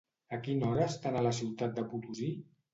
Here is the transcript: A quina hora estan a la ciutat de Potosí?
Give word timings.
A 0.37 0.39
quina 0.47 0.65
hora 0.69 0.87
estan 0.93 1.19
a 1.19 1.23
la 1.29 1.35
ciutat 1.43 1.79
de 1.79 1.87
Potosí? 1.95 2.35